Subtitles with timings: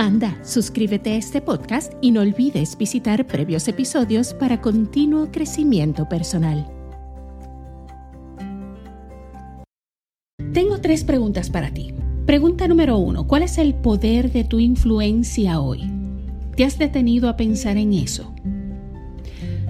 [0.00, 6.66] Anda, suscríbete a este podcast y no olvides visitar previos episodios para continuo crecimiento personal.
[10.54, 11.92] Tengo tres preguntas para ti.
[12.24, 15.82] Pregunta número uno, ¿cuál es el poder de tu influencia hoy?
[16.56, 18.32] ¿Te has detenido a pensar en eso?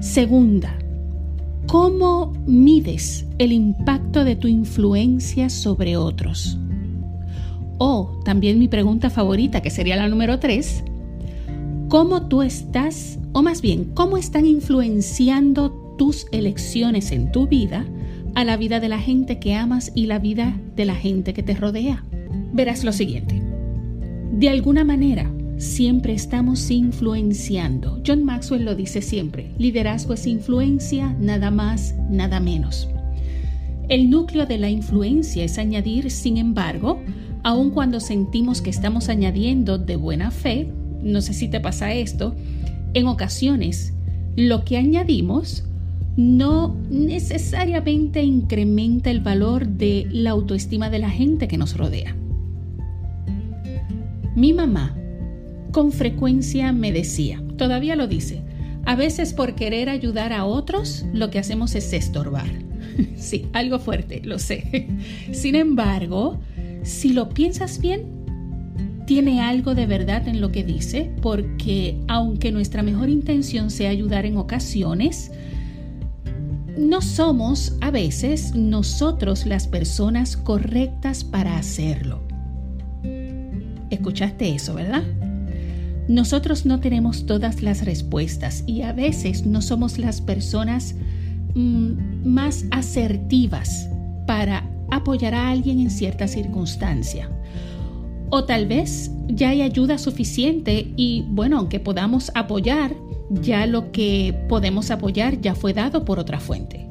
[0.00, 0.76] Segunda,
[1.68, 6.58] ¿cómo mides el impacto de tu influencia sobre otros?
[7.78, 10.82] O también mi pregunta favorita, que sería la número tres,
[11.88, 17.84] ¿cómo tú estás, o más bien, cómo están influenciando tus elecciones en tu vida
[18.34, 21.42] a la vida de la gente que amas y la vida de la gente que
[21.42, 22.04] te rodea?
[22.52, 23.42] Verás lo siguiente.
[24.32, 28.00] De alguna manera, siempre estamos influenciando.
[28.06, 32.88] John Maxwell lo dice siempre, liderazgo es influencia, nada más, nada menos.
[33.88, 37.00] El núcleo de la influencia es añadir, sin embargo,
[37.46, 40.68] aun cuando sentimos que estamos añadiendo de buena fe,
[41.00, 42.34] no sé si te pasa esto,
[42.92, 43.94] en ocasiones
[44.34, 45.62] lo que añadimos
[46.16, 52.16] no necesariamente incrementa el valor de la autoestima de la gente que nos rodea.
[54.34, 54.96] Mi mamá
[55.70, 58.42] con frecuencia me decía, todavía lo dice,
[58.84, 62.50] a veces por querer ayudar a otros lo que hacemos es estorbar.
[63.16, 64.88] sí, algo fuerte, lo sé.
[65.30, 66.40] Sin embargo,
[66.86, 68.04] si lo piensas bien,
[69.06, 74.24] tiene algo de verdad en lo que dice, porque aunque nuestra mejor intención sea ayudar
[74.24, 75.32] en ocasiones,
[76.78, 82.22] no somos a veces nosotros las personas correctas para hacerlo.
[83.90, 85.02] ¿Escuchaste eso, verdad?
[86.08, 90.94] Nosotros no tenemos todas las respuestas y a veces no somos las personas
[91.54, 93.88] mm, más asertivas
[94.26, 97.30] para apoyar a alguien en cierta circunstancia.
[98.30, 102.94] O tal vez ya hay ayuda suficiente y bueno, aunque podamos apoyar,
[103.30, 106.86] ya lo que podemos apoyar ya fue dado por otra fuente.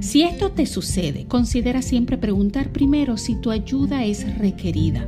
[0.00, 5.06] Si esto te sucede, considera siempre preguntar primero si tu ayuda es requerida.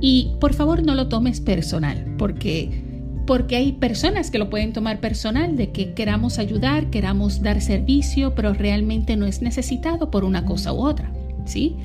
[0.00, 2.84] Y por favor no lo tomes personal, porque
[3.26, 8.36] porque hay personas que lo pueden tomar personal de que queramos ayudar, queramos dar servicio,
[8.36, 11.12] pero realmente no es necesitado por una cosa u otra.
[11.46, 11.76] ¿Sí?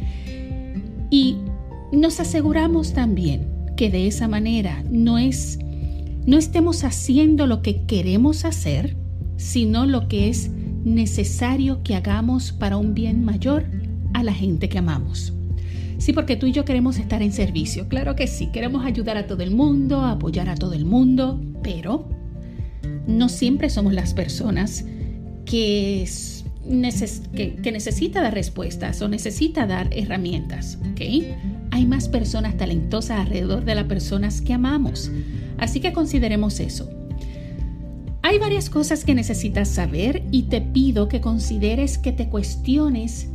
[1.09, 1.37] Y
[1.91, 5.59] nos aseguramos también que de esa manera no es
[6.25, 8.95] no estemos haciendo lo que queremos hacer,
[9.37, 10.51] sino lo que es
[10.83, 13.65] necesario que hagamos para un bien mayor
[14.13, 15.33] a la gente que amamos.
[15.97, 17.87] Sí, porque tú y yo queremos estar en servicio.
[17.87, 22.07] Claro que sí, queremos ayudar a todo el mundo, apoyar a todo el mundo, pero
[23.07, 24.85] no siempre somos las personas
[25.45, 26.01] que
[26.63, 30.77] que, necesita dar respuestas o necesita dar herramientas.
[31.71, 35.11] Hay más personas talentosas alrededor de las personas que amamos.
[35.57, 36.89] Así que consideremos eso.
[38.23, 43.29] Hay varias cosas que necesitas saber y te pido que consideres que te cuestiones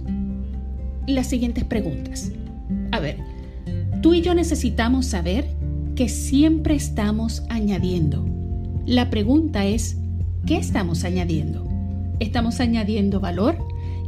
[1.06, 2.30] las siguientes preguntas.
[2.92, 3.18] A ver,
[4.00, 5.48] tú y yo necesitamos saber
[5.96, 8.24] que siempre estamos añadiendo.
[8.86, 9.96] La pregunta es,
[10.46, 11.75] ¿qué estamos añadiendo?
[12.18, 13.58] Estamos añadiendo valor,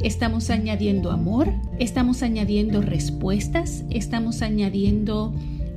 [0.01, 5.31] estamos añadiendo amor, estamos añadiendo respuestas, estamos añadiendo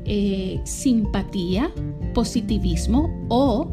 [0.07, 1.71] eh, simpatía,
[2.15, 3.69] positivismo o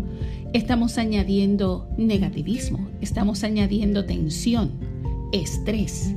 [0.52, 4.72] estamos añadiendo negativismo, estamos añadiendo tensión,
[5.32, 6.14] estrés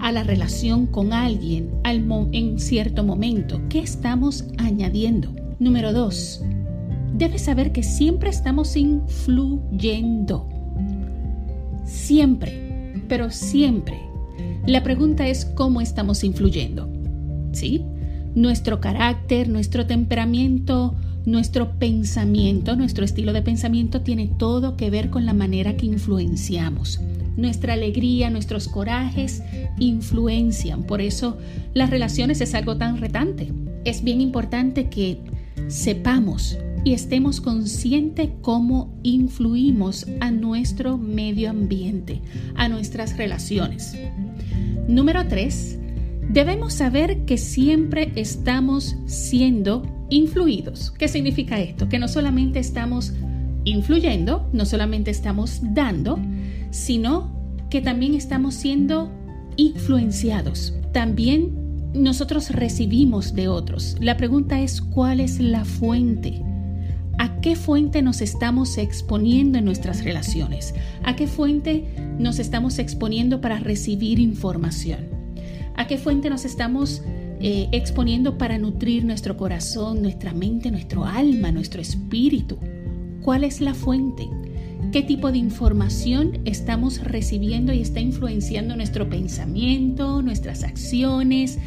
[0.00, 1.70] a la relación con alguien
[2.32, 3.62] en cierto momento.
[3.70, 5.30] ¿Qué estamos añadiendo?
[5.58, 6.42] Número dos,
[7.14, 10.57] debes saber que siempre estamos influyendo.
[11.88, 13.98] Siempre, pero siempre.
[14.66, 16.88] La pregunta es cómo estamos influyendo.
[17.52, 17.82] ¿Sí?
[18.34, 20.94] Nuestro carácter, nuestro temperamento,
[21.24, 27.00] nuestro pensamiento, nuestro estilo de pensamiento tiene todo que ver con la manera que influenciamos.
[27.36, 29.42] Nuestra alegría, nuestros corajes
[29.78, 30.82] influencian.
[30.82, 31.38] Por eso
[31.72, 33.50] las relaciones es algo tan retante.
[33.84, 35.18] Es bien importante que
[35.68, 42.20] sepamos y estemos conscientes cómo influimos a nuestro medio ambiente,
[42.54, 43.96] a nuestras relaciones.
[44.86, 45.78] Número 3.
[46.30, 50.90] Debemos saber que siempre estamos siendo influidos.
[50.98, 51.88] ¿Qué significa esto?
[51.88, 53.12] Que no solamente estamos
[53.64, 56.18] influyendo, no solamente estamos dando,
[56.70, 57.30] sino
[57.70, 59.10] que también estamos siendo
[59.56, 60.74] influenciados.
[60.92, 63.96] También nosotros recibimos de otros.
[64.00, 66.42] La pregunta es, ¿cuál es la fuente?
[67.48, 70.74] ¿A qué fuente nos estamos exponiendo en nuestras relaciones?
[71.02, 71.86] ¿A qué fuente
[72.18, 75.08] nos estamos exponiendo para recibir información?
[75.74, 77.00] ¿A qué fuente nos estamos
[77.40, 82.58] eh, exponiendo para nutrir nuestro corazón, nuestra mente, nuestro alma, nuestro espíritu?
[83.22, 84.28] ¿Cuál es la fuente?
[84.92, 91.58] ¿Qué tipo de información estamos recibiendo y está influenciando nuestro pensamiento, nuestras acciones,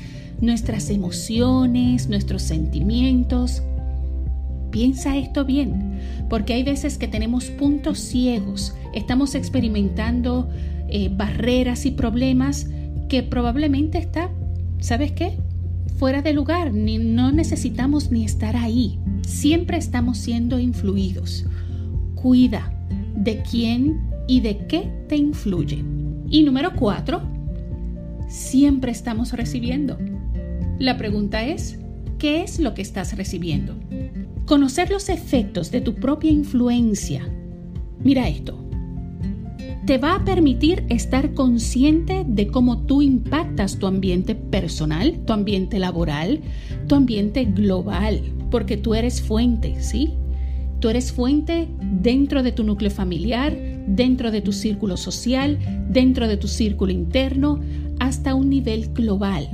[0.41, 3.63] nuestras emociones, nuestros sentimientos?
[4.71, 10.49] Piensa esto bien, porque hay veces que tenemos puntos ciegos, estamos experimentando
[10.87, 12.69] eh, barreras y problemas
[13.09, 14.31] que probablemente está,
[14.79, 15.37] ¿sabes qué?
[15.97, 18.97] Fuera de lugar, ni, no necesitamos ni estar ahí.
[19.21, 21.45] Siempre estamos siendo influidos.
[22.15, 22.73] Cuida
[23.15, 25.83] de quién y de qué te influye.
[26.29, 27.21] Y número cuatro,
[28.29, 29.97] siempre estamos recibiendo.
[30.79, 31.77] La pregunta es,
[32.21, 33.73] ¿qué es lo que estás recibiendo?
[34.45, 37.27] Conocer los efectos de tu propia influencia.
[38.03, 38.63] Mira esto.
[39.87, 45.79] Te va a permitir estar consciente de cómo tú impactas tu ambiente personal, tu ambiente
[45.79, 46.41] laboral,
[46.85, 48.21] tu ambiente global,
[48.51, 50.13] porque tú eres fuente, ¿sí?
[50.79, 53.57] Tú eres fuente dentro de tu núcleo familiar,
[53.87, 55.57] dentro de tu círculo social,
[55.89, 57.59] dentro de tu círculo interno,
[57.97, 59.49] hasta un nivel global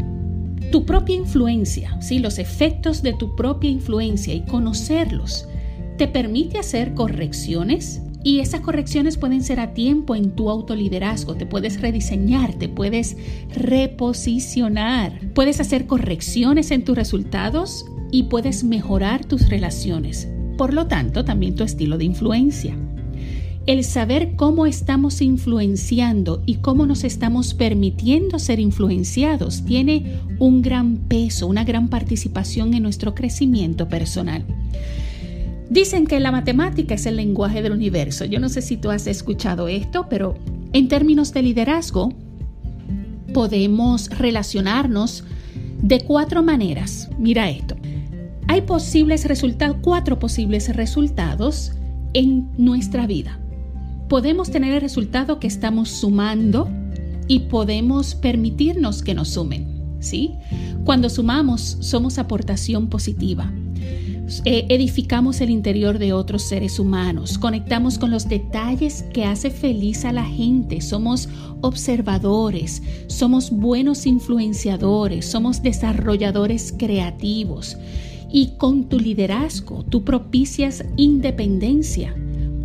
[0.71, 2.19] tu propia influencia, ¿sí?
[2.19, 5.47] los efectos de tu propia influencia y conocerlos,
[5.97, 11.45] te permite hacer correcciones y esas correcciones pueden ser a tiempo en tu autoliderazgo, te
[11.45, 13.15] puedes rediseñar, te puedes
[13.55, 20.27] reposicionar, puedes hacer correcciones en tus resultados y puedes mejorar tus relaciones.
[20.57, 22.77] Por lo tanto, también tu estilo de influencia
[23.67, 30.95] el saber cómo estamos influenciando y cómo nos estamos permitiendo ser influenciados tiene un gran
[30.95, 34.45] peso, una gran participación en nuestro crecimiento personal.
[35.69, 38.23] Dicen que la matemática es el lenguaje del universo.
[38.23, 40.35] Yo no sé si tú has escuchado esto, pero
[40.71, 42.13] en términos de liderazgo
[43.33, 45.25] podemos relacionarnos
[45.81, 47.09] de cuatro maneras.
[47.19, 47.75] Mira esto.
[48.47, 51.73] Hay posibles resultados, cuatro posibles resultados
[52.13, 53.41] en nuestra vida
[54.07, 56.69] podemos tener el resultado que estamos sumando
[57.27, 59.77] y podemos permitirnos que nos sumen.
[59.99, 60.33] ¿sí?
[60.85, 63.51] Cuando sumamos, somos aportación positiva.
[64.43, 70.03] Eh, edificamos el interior de otros seres humanos, conectamos con los detalles que hace feliz
[70.03, 71.29] a la gente, somos
[71.61, 77.77] observadores, somos buenos influenciadores, somos desarrolladores creativos
[78.29, 82.13] y con tu liderazgo tú propicias independencia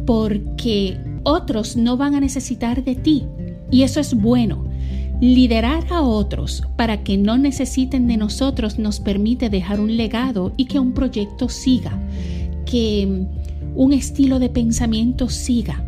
[0.05, 3.25] porque otros no van a necesitar de ti.
[3.71, 4.65] Y eso es bueno.
[5.21, 10.65] Liderar a otros para que no necesiten de nosotros nos permite dejar un legado y
[10.65, 11.97] que un proyecto siga,
[12.67, 13.27] que
[13.75, 15.85] un estilo de pensamiento siga.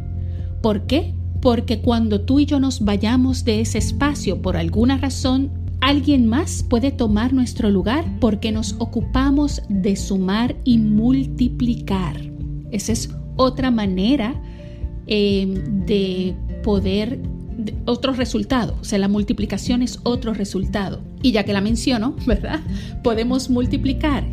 [0.63, 1.15] ¿Por qué?
[1.41, 6.63] Porque cuando tú y yo nos vayamos de ese espacio por alguna razón, alguien más
[6.63, 12.19] puede tomar nuestro lugar porque nos ocupamos de sumar y multiplicar.
[12.71, 14.41] Esa es otra manera
[15.07, 17.21] Em, de poder
[17.85, 21.03] otro resultado, o sea, la multiplicación es otro resultado.
[21.23, 22.61] Y ya que la menciono, ¿verdad?
[23.03, 24.25] Podemos multiplicar,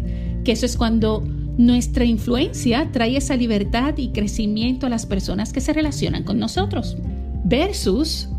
[0.44, 1.24] que eso es cuando
[1.58, 6.98] nuestra influencia trae esa libertad y crecimiento a las personas que se relacionan con nosotros,
[7.44, 8.30] versus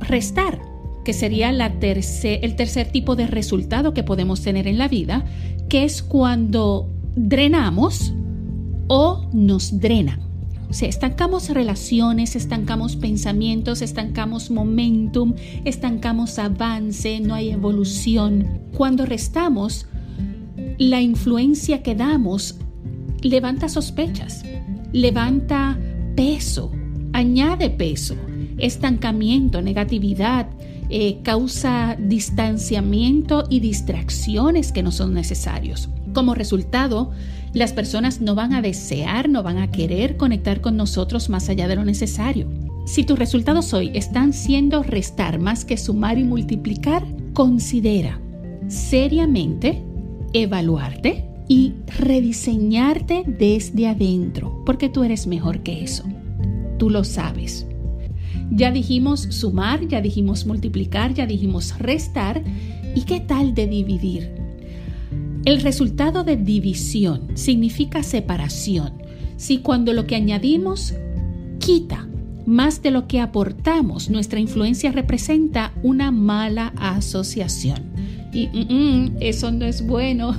[0.00, 0.60] restar,
[1.04, 5.24] que sería la el tercer tipo de resultado que podemos tener en la vida,
[5.68, 8.12] que es cuando drenamos
[8.88, 10.29] o nos drenan.
[10.70, 15.34] O sea, estancamos relaciones, estancamos pensamientos, estancamos momentum,
[15.64, 18.60] estancamos avance, no hay evolución.
[18.76, 19.86] Cuando restamos,
[20.78, 22.56] la influencia que damos
[23.20, 24.44] levanta sospechas,
[24.92, 25.76] levanta
[26.14, 26.70] peso,
[27.12, 28.14] añade peso,
[28.58, 30.46] estancamiento, negatividad,
[30.90, 35.88] eh, causa distanciamiento y distracciones que no son necesarios.
[36.12, 37.12] Como resultado,
[37.52, 41.68] las personas no van a desear, no van a querer conectar con nosotros más allá
[41.68, 42.48] de lo necesario.
[42.86, 48.20] Si tus resultados hoy están siendo restar más que sumar y multiplicar, considera
[48.68, 49.82] seriamente
[50.32, 56.04] evaluarte y rediseñarte desde adentro, porque tú eres mejor que eso.
[56.78, 57.66] Tú lo sabes.
[58.50, 62.42] Ya dijimos sumar, ya dijimos multiplicar, ya dijimos restar.
[62.94, 64.32] ¿Y qué tal de dividir?
[65.44, 68.92] El resultado de división significa separación,
[69.36, 70.94] si cuando lo que añadimos
[71.58, 72.06] quita
[72.46, 77.78] más de lo que aportamos, nuestra influencia representa una mala asociación.
[78.32, 80.34] Y mm, mm, eso no es bueno.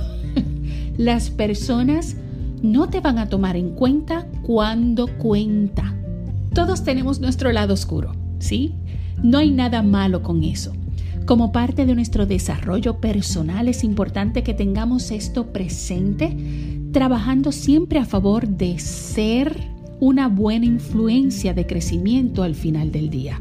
[0.98, 2.16] Las personas
[2.62, 5.91] no te van a tomar en cuenta cuando cuenta.
[6.54, 8.74] Todos tenemos nuestro lado oscuro, ¿sí?
[9.22, 10.72] No hay nada malo con eso.
[11.24, 16.36] Como parte de nuestro desarrollo personal es importante que tengamos esto presente,
[16.92, 19.56] trabajando siempre a favor de ser
[20.00, 23.40] una buena influencia de crecimiento al final del día.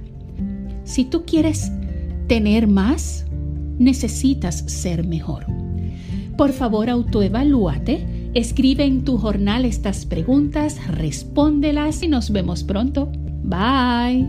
[0.84, 1.72] Si tú quieres
[2.27, 3.25] tener más,
[3.77, 5.46] necesitas ser mejor.
[6.38, 13.12] Por favor, autoevalúate, escribe en tu jornal estas preguntas, respóndelas y nos vemos pronto.
[13.44, 14.28] Bye.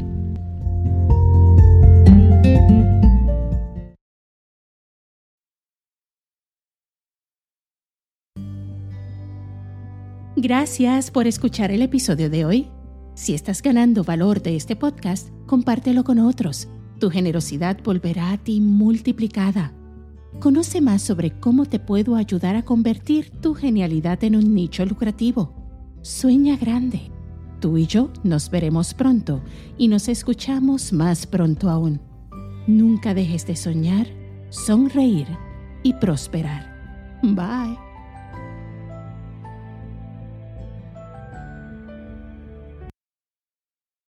[10.34, 12.68] Gracias por escuchar el episodio de hoy.
[13.14, 16.68] Si estás ganando valor de este podcast, compártelo con otros.
[16.98, 19.72] Tu generosidad volverá a ti multiplicada.
[20.40, 25.54] Conoce más sobre cómo te puedo ayudar a convertir tu genialidad en un nicho lucrativo.
[26.02, 27.10] Sueña grande.
[27.60, 29.40] Tú y yo nos veremos pronto
[29.78, 32.00] y nos escuchamos más pronto aún.
[32.66, 34.08] Nunca dejes de soñar,
[34.50, 35.28] sonreír
[35.84, 36.72] y prosperar.
[37.22, 37.91] Bye.